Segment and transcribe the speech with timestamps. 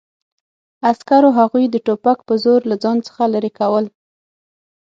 [0.89, 3.85] عسکرو هغوی د ټوپک په زور له ځان څخه لرې کول